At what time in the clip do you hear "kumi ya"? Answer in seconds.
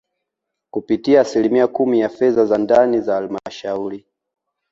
1.67-2.09